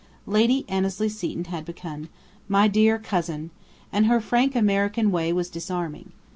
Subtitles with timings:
[0.25, 2.09] Lady Annesley Seton had begun,
[2.47, 3.51] "My dear Cousin,"
[3.93, 6.11] and her frank American way was disarming.